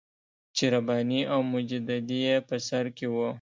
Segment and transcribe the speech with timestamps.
[0.55, 3.27] چې رباني او مجددي یې په سر کې وو.